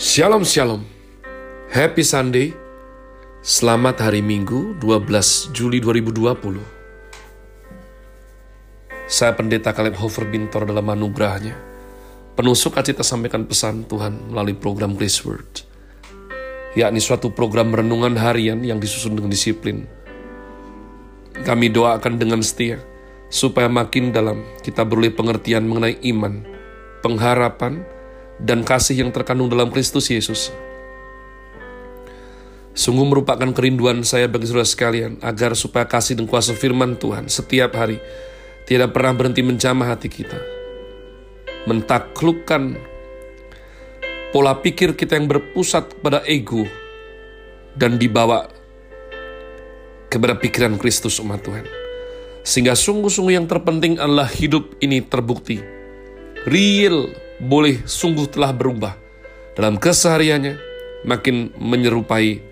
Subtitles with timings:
[0.00, 0.80] Shalom Shalom.
[1.68, 2.56] Happy Sunday.
[3.44, 6.56] Selamat hari Minggu 12 Juli 2020
[9.04, 11.52] Saya pendeta Kaleb Hofer Bintor dalam anugerahnya.
[12.32, 15.68] Penuh sukacita sampaikan pesan Tuhan melalui program Grace Word.
[16.80, 19.84] Yakni suatu program renungan harian yang disusun dengan disiplin.
[21.44, 22.80] Kami doakan dengan setia
[23.28, 26.40] supaya makin dalam kita beroleh pengertian mengenai iman,
[27.04, 27.99] pengharapan,
[28.44, 30.52] dan kasih yang terkandung dalam Kristus Yesus.
[32.70, 37.76] Sungguh merupakan kerinduan saya bagi saudara sekalian agar supaya kasih dan kuasa firman Tuhan setiap
[37.76, 38.00] hari
[38.64, 40.38] tidak pernah berhenti menjamah hati kita.
[41.68, 42.78] Mentaklukkan
[44.32, 46.64] pola pikir kita yang berpusat pada ego
[47.76, 48.48] dan dibawa
[50.08, 51.66] kepada pikiran Kristus umat Tuhan.
[52.40, 55.60] Sehingga sungguh-sungguh yang terpenting adalah hidup ini terbukti.
[56.48, 58.94] Real boleh sungguh telah berubah
[59.56, 60.60] dalam kesehariannya
[61.08, 62.44] makin menyerupai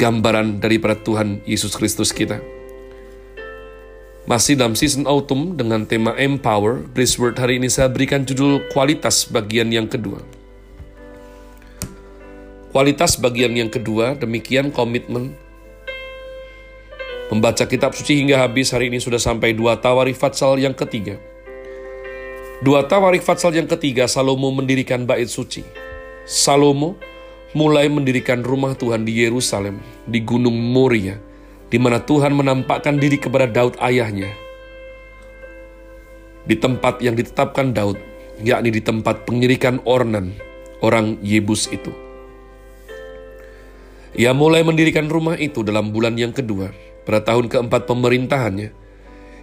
[0.00, 2.40] gambaran daripada Tuhan Yesus Kristus kita.
[4.24, 9.26] Masih dalam season autumn dengan tema Empower, Grace Word hari ini saya berikan judul kualitas
[9.28, 10.22] bagian yang kedua.
[12.70, 15.34] Kualitas bagian yang kedua, demikian komitmen
[17.30, 21.14] Membaca kitab suci hingga habis hari ini sudah sampai dua Tawarikh Fatsal yang ketiga.
[22.60, 25.64] Dua Tawarik Fatsal yang ketiga, Salomo mendirikan bait suci.
[26.28, 26.92] Salomo
[27.56, 31.16] mulai mendirikan rumah Tuhan di Yerusalem, di Gunung Moria,
[31.72, 34.28] di mana Tuhan menampakkan diri kepada Daud ayahnya.
[36.44, 37.96] Di tempat yang ditetapkan Daud,
[38.44, 40.36] yakni di tempat pengirikan Ornan,
[40.84, 41.96] orang Yebus itu.
[44.20, 46.76] Ia mulai mendirikan rumah itu dalam bulan yang kedua,
[47.08, 48.79] pada tahun keempat pemerintahannya,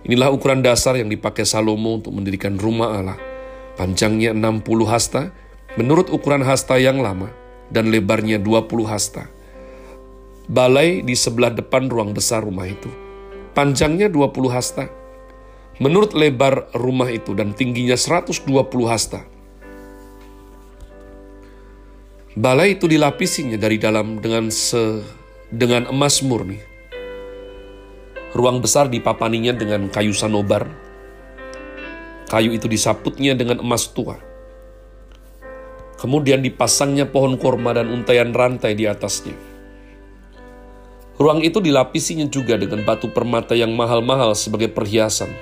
[0.08, 3.20] Inilah ukuran dasar yang dipakai Salomo untuk mendirikan rumah Allah.
[3.76, 5.36] Panjangnya 60 hasta,
[5.76, 7.28] menurut ukuran hasta yang lama,
[7.68, 9.28] dan lebarnya 20 hasta.
[10.48, 12.88] Balai di sebelah depan ruang besar rumah itu.
[13.52, 14.88] Panjangnya 20 hasta,
[15.84, 18.48] menurut lebar rumah itu dan tingginya 120
[18.88, 19.28] hasta.
[22.40, 25.04] Balai itu dilapisinya dari dalam dengan se
[25.52, 26.67] dengan emas murni
[28.36, 30.68] Ruang besar dipapaninya dengan kayu sanobar.
[32.28, 34.20] Kayu itu disaputnya dengan emas tua.
[35.96, 39.34] Kemudian dipasangnya pohon korma dan untayan rantai di atasnya.
[41.18, 45.34] Ruang itu dilapisinya juga dengan batu permata yang mahal-mahal sebagai perhiasan.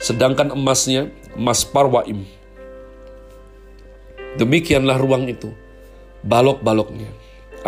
[0.00, 2.24] Sedangkan emasnya, emas parwaim.
[4.40, 5.52] Demikianlah ruang itu,
[6.24, 7.12] balok-baloknya,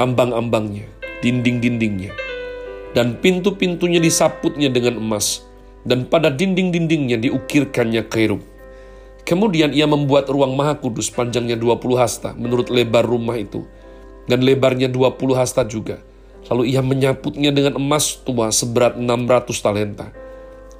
[0.00, 0.88] ambang-ambangnya,
[1.20, 2.16] dinding-dindingnya,
[2.94, 5.42] dan pintu-pintunya disaputnya dengan emas,
[5.82, 8.40] dan pada dinding-dindingnya diukirkannya kerub.
[9.26, 13.66] Kemudian ia membuat ruang maha kudus panjangnya 20 hasta menurut lebar rumah itu,
[14.30, 16.00] dan lebarnya 20 hasta juga.
[16.52, 20.12] Lalu ia menyaputnya dengan emas tua seberat 600 talenta.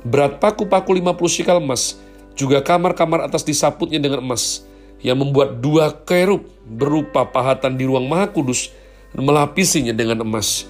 [0.05, 1.97] Berat paku-paku 50 sikal emas,
[2.37, 4.69] juga kamar-kamar atas disaputnya dengan emas.
[5.01, 8.73] Ia membuat dua kerub berupa pahatan di ruang maha kudus
[9.17, 10.69] melapisinya dengan emas.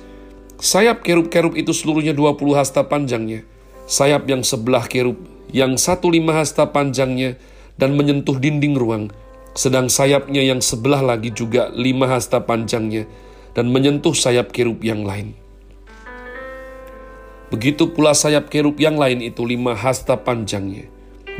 [0.65, 3.45] Sayap kerub-kerub itu seluruhnya 20 hasta panjangnya.
[3.85, 5.21] Sayap yang sebelah kerub,
[5.53, 7.37] yang satu lima hasta panjangnya,
[7.77, 9.13] dan menyentuh dinding ruang.
[9.53, 13.05] Sedang sayapnya yang sebelah lagi juga lima hasta panjangnya,
[13.53, 15.37] dan menyentuh sayap kerub yang lain.
[17.53, 20.89] Begitu pula sayap kerub yang lain itu lima hasta panjangnya,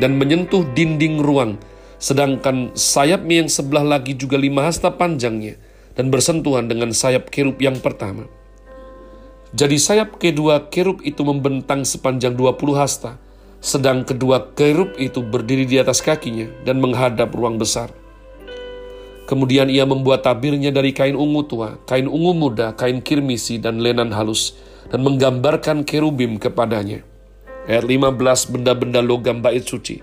[0.05, 1.57] dan menyentuh dinding ruang,
[1.97, 5.57] sedangkan sayapnya yang sebelah lagi juga lima hasta panjangnya,
[5.97, 8.29] dan bersentuhan dengan sayap kerub yang pertama.
[9.55, 13.23] Jadi sayap kedua kerub itu membentang sepanjang 20 hasta,
[13.63, 17.95] sedang kedua kerub itu berdiri di atas kakinya dan menghadap ruang besar.
[19.31, 24.11] Kemudian ia membuat tabirnya dari kain ungu tua, kain ungu muda, kain kirmisi, dan lenan
[24.11, 24.59] halus,
[24.91, 27.07] dan menggambarkan kerubim kepadanya.
[27.71, 30.03] Ayat 15 benda-benda logam bait suci.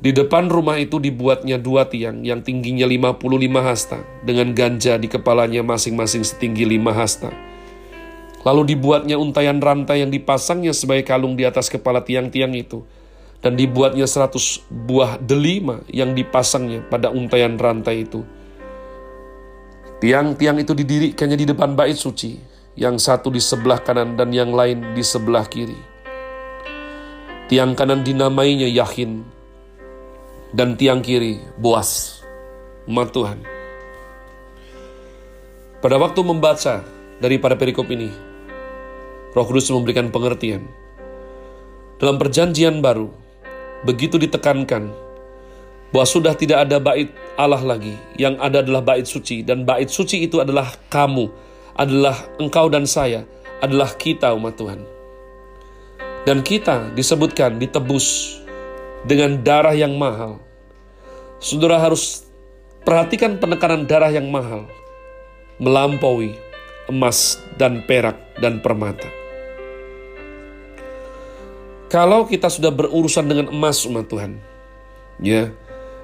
[0.00, 3.28] Di depan rumah itu dibuatnya dua tiang yang tingginya 55
[3.60, 7.51] hasta, dengan ganja di kepalanya masing-masing setinggi 5 hasta
[8.42, 12.82] Lalu dibuatnya untayan rantai yang dipasangnya sebagai kalung di atas kepala tiang-tiang itu.
[13.42, 18.22] Dan dibuatnya seratus buah delima yang dipasangnya pada untayan rantai itu.
[20.02, 22.38] Tiang-tiang itu didirikannya di depan bait suci,
[22.74, 25.78] yang satu di sebelah kanan dan yang lain di sebelah kiri.
[27.46, 29.22] Tiang kanan dinamainya Yahin,
[30.50, 32.22] dan tiang kiri Boas,
[32.90, 33.38] umat Tuhan.
[35.82, 36.82] Pada waktu membaca
[37.18, 38.10] daripada perikop ini,
[39.32, 40.68] Roh Kudus memberikan pengertian.
[41.96, 43.08] Dalam perjanjian baru,
[43.80, 44.92] begitu ditekankan
[45.88, 47.08] bahwa sudah tidak ada bait
[47.40, 51.32] Allah lagi, yang ada adalah bait suci, dan bait suci itu adalah kamu,
[51.72, 53.24] adalah engkau dan saya,
[53.64, 54.84] adalah kita umat Tuhan.
[56.28, 58.36] Dan kita disebutkan ditebus
[59.08, 60.44] dengan darah yang mahal.
[61.40, 62.28] Saudara harus
[62.84, 64.68] perhatikan penekanan darah yang mahal,
[65.56, 66.36] melampaui
[66.90, 69.21] emas dan perak dan permata.
[71.92, 74.40] Kalau kita sudah berurusan dengan emas umat Tuhan,
[75.20, 75.52] ya,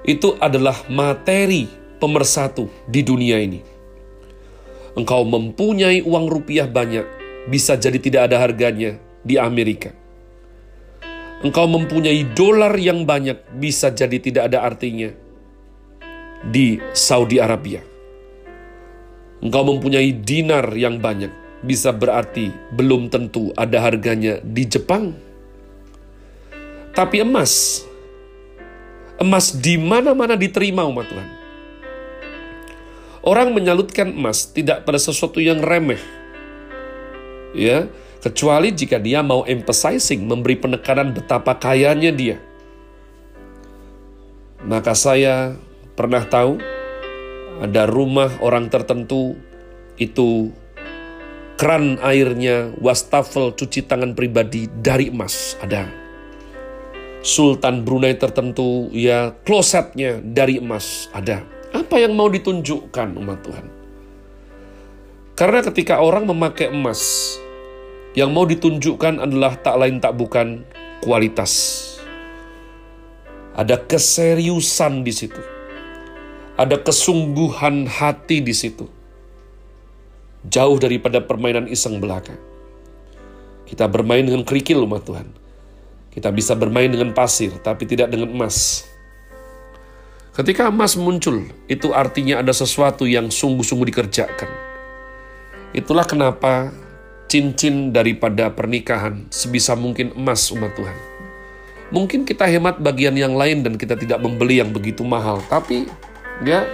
[0.05, 1.65] itu adalah materi
[1.97, 3.65] pemersatu di dunia ini.
[4.93, 7.09] Engkau mempunyai uang rupiah banyak,
[7.49, 9.97] bisa jadi tidak ada harganya di Amerika.
[11.41, 15.09] Engkau mempunyai dolar yang banyak, bisa jadi tidak ada artinya
[16.45, 17.81] di Saudi Arabia.
[19.41, 21.33] Engkau mempunyai dinar yang banyak,
[21.65, 25.28] bisa berarti belum tentu ada harganya di Jepang.
[26.99, 27.87] Tapi emas
[29.19, 31.29] Emas di mana-mana diterima umat Tuhan.
[33.23, 35.99] Orang menyalutkan emas tidak pada sesuatu yang remeh.
[37.51, 37.91] Ya,
[38.23, 42.39] kecuali jika dia mau emphasizing, memberi penekanan betapa kayanya dia.
[44.63, 45.59] Maka saya
[45.99, 46.63] pernah tahu
[47.59, 49.35] ada rumah orang tertentu
[49.99, 50.55] itu
[51.59, 56.08] keran airnya wastafel cuci tangan pribadi dari emas ada
[57.19, 61.43] Sultan Brunei tertentu, ya klosetnya dari emas ada.
[61.75, 63.67] Apa yang mau ditunjukkan umat Tuhan?
[65.35, 67.35] Karena ketika orang memakai emas,
[68.15, 70.63] yang mau ditunjukkan adalah tak lain tak bukan
[71.03, 71.85] kualitas.
[73.59, 75.43] Ada keseriusan di situ.
[76.55, 78.87] Ada kesungguhan hati di situ.
[80.47, 82.35] Jauh daripada permainan iseng belaka.
[83.67, 85.48] Kita bermain dengan kerikil umat Tuhan
[86.19, 88.91] kita bisa bermain dengan pasir, tapi tidak dengan emas.
[90.35, 94.51] Ketika emas muncul, itu artinya ada sesuatu yang sungguh-sungguh dikerjakan.
[95.71, 96.75] Itulah kenapa
[97.31, 100.99] cincin daripada pernikahan sebisa mungkin emas umat Tuhan.
[101.95, 105.87] Mungkin kita hemat bagian yang lain dan kita tidak membeli yang begitu mahal, tapi
[106.43, 106.67] ya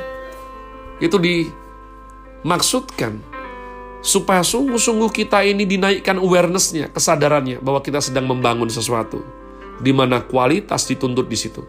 [1.05, 3.20] itu dimaksudkan
[4.04, 9.24] supaya sungguh-sungguh kita ini dinaikkan awarenessnya, kesadarannya bahwa kita sedang membangun sesuatu,
[9.80, 11.64] di mana kualitas dituntut di situ.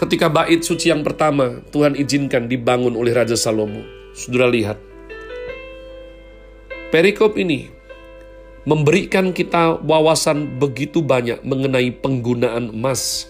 [0.00, 3.84] Ketika bait suci yang pertama Tuhan izinkan dibangun oleh Raja Salomo,
[4.16, 4.80] saudara lihat,
[6.88, 7.68] perikop ini
[8.64, 13.28] memberikan kita wawasan begitu banyak mengenai penggunaan emas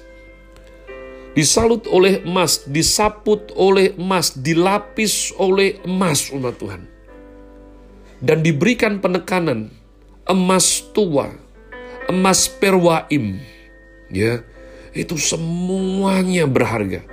[1.34, 6.82] disalut oleh emas, disaput oleh emas, dilapis oleh emas umat Tuhan.
[8.24, 9.68] Dan diberikan penekanan
[10.24, 11.34] emas tua,
[12.08, 13.42] emas perwaim,
[14.08, 14.40] ya,
[14.96, 17.04] itu semuanya berharga.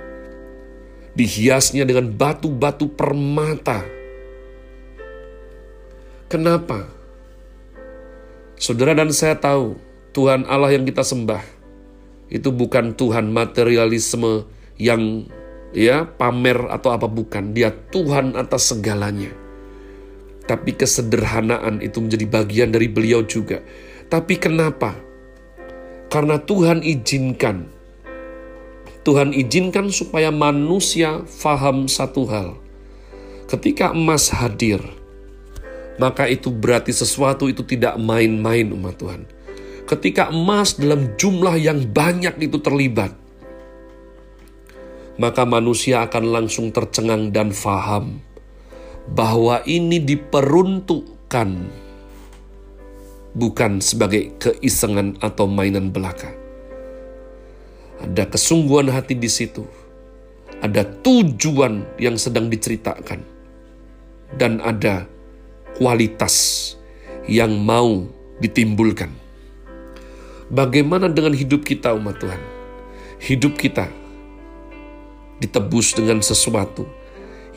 [1.12, 3.84] Dihiasnya dengan batu-batu permata.
[6.32, 6.88] Kenapa?
[8.56, 9.76] Saudara dan saya tahu
[10.16, 11.51] Tuhan Allah yang kita sembah
[12.32, 14.48] itu bukan Tuhan materialisme
[14.80, 15.28] yang
[15.76, 17.52] ya pamer atau apa bukan.
[17.52, 19.28] Dia Tuhan atas segalanya.
[20.48, 23.60] Tapi kesederhanaan itu menjadi bagian dari beliau juga.
[24.08, 24.96] Tapi kenapa?
[26.08, 27.68] Karena Tuhan izinkan.
[29.04, 32.48] Tuhan izinkan supaya manusia faham satu hal.
[33.44, 34.80] Ketika emas hadir,
[36.00, 39.31] maka itu berarti sesuatu itu tidak main-main umat Tuhan
[39.86, 43.14] ketika emas dalam jumlah yang banyak itu terlibat,
[45.20, 48.24] maka manusia akan langsung tercengang dan faham
[49.12, 51.48] bahwa ini diperuntukkan
[53.32, 56.32] bukan sebagai keisengan atau mainan belaka.
[58.02, 59.62] Ada kesungguhan hati di situ.
[60.62, 63.22] Ada tujuan yang sedang diceritakan.
[64.32, 65.06] Dan ada
[65.78, 66.34] kualitas
[67.30, 68.06] yang mau
[68.42, 69.21] ditimbulkan.
[70.52, 72.36] Bagaimana dengan hidup kita umat Tuhan?
[73.24, 73.88] Hidup kita
[75.40, 76.84] ditebus dengan sesuatu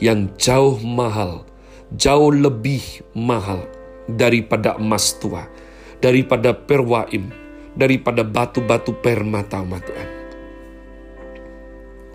[0.00, 1.44] yang jauh mahal,
[1.92, 3.68] jauh lebih mahal
[4.08, 5.44] daripada emas tua,
[6.00, 7.28] daripada perwaim,
[7.76, 10.08] daripada batu-batu permata umat Tuhan.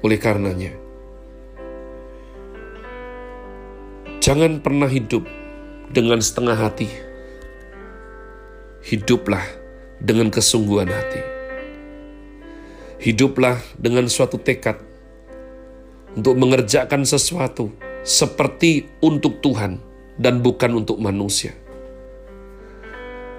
[0.01, 0.73] Oleh karenanya,
[4.17, 5.29] jangan pernah hidup
[5.93, 6.89] dengan setengah hati.
[8.81, 9.60] Hiduplah
[10.01, 11.21] dengan kesungguhan hati.
[13.01, 14.77] Hiduplah dengan suatu tekad
[16.17, 17.69] untuk mengerjakan sesuatu
[18.01, 19.77] seperti untuk Tuhan
[20.17, 21.53] dan bukan untuk manusia.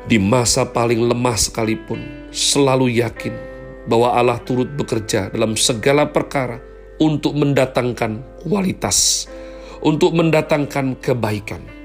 [0.02, 3.34] Di masa paling lemah sekalipun, selalu yakin
[3.86, 6.58] bahwa Allah turut bekerja dalam segala perkara
[6.98, 9.30] untuk mendatangkan kualitas,
[9.78, 11.81] untuk mendatangkan kebaikan.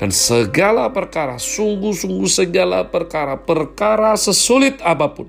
[0.00, 5.28] Dan segala perkara, sungguh-sungguh segala perkara, perkara sesulit apa pun,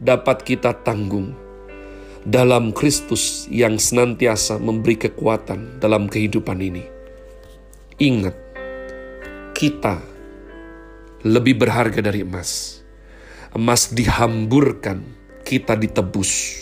[0.00, 1.36] dapat kita tanggung
[2.24, 6.80] dalam Kristus yang senantiasa memberi kekuatan dalam kehidupan ini.
[8.00, 8.32] Ingat,
[9.52, 10.00] kita
[11.20, 12.80] lebih berharga dari emas.
[13.52, 15.04] Emas dihamburkan,
[15.44, 16.56] kita ditebus.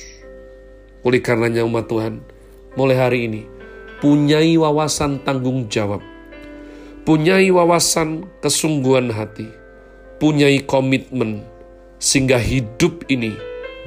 [1.07, 2.19] Oleh karenanya umat Tuhan,
[2.75, 3.47] mulai hari ini,
[4.03, 6.03] punyai wawasan tanggung jawab,
[7.09, 9.49] punyai wawasan kesungguhan hati,
[10.21, 11.41] punyai komitmen,
[11.97, 13.33] sehingga hidup ini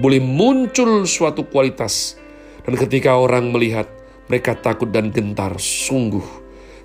[0.02, 2.18] boleh muncul suatu kualitas.
[2.66, 3.86] Dan ketika orang melihat,
[4.26, 6.26] mereka takut dan gentar, sungguh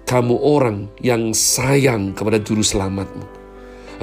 [0.04, 3.24] kamu orang yang sayang kepada juru selamatmu.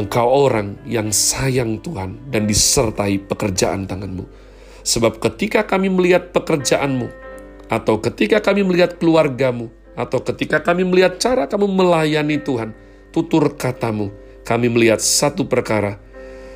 [0.02, 4.26] Engkau orang yang sayang Tuhan dan disertai pekerjaan tanganmu.
[4.82, 7.14] Sebab ketika kami melihat pekerjaanmu,
[7.70, 12.74] atau ketika kami melihat keluargamu, atau ketika kami melihat cara kamu melayani Tuhan,
[13.14, 14.10] tutur katamu,
[14.44, 16.02] kami melihat satu perkara,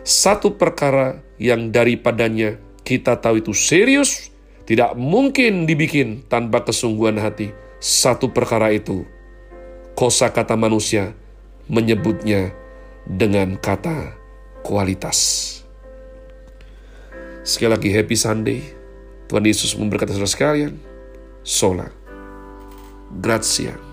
[0.01, 4.33] satu perkara yang daripadanya kita tahu itu serius,
[4.67, 7.53] tidak mungkin dibikin tanpa kesungguhan hati.
[7.77, 9.05] Satu perkara itu
[9.93, 11.13] kosa kata manusia
[11.69, 12.51] menyebutnya
[13.05, 14.17] dengan kata
[14.65, 15.45] kualitas.
[17.47, 18.59] Sekali lagi happy Sunday.
[19.31, 20.73] Tuhan Yesus memberkati saudara sekalian.
[21.47, 21.96] Sola.
[23.09, 23.86] Grazie.